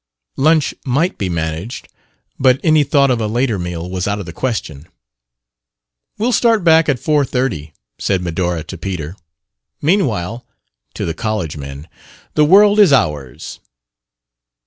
Lunch 0.35 0.73
might 0.83 1.19
be 1.19 1.29
managed, 1.29 1.87
but 2.39 2.59
any 2.63 2.83
thought 2.83 3.11
of 3.11 3.21
a 3.21 3.27
later 3.27 3.59
meal 3.59 3.87
was 3.87 4.07
out 4.07 4.19
of 4.19 4.25
the 4.25 4.33
question. 4.33 4.87
"We'll 6.17 6.31
start 6.31 6.63
back 6.63 6.89
at 6.89 6.97
four 6.97 7.23
thirty," 7.23 7.73
said 7.99 8.23
Medora 8.23 8.63
to 8.63 8.79
Peter. 8.79 9.15
"Meanwhile" 9.79 10.43
to 10.95 11.05
the 11.05 11.13
college 11.13 11.55
men 11.55 11.87
"the 12.33 12.45
world 12.45 12.79
is 12.79 12.91
ours." 12.91 13.59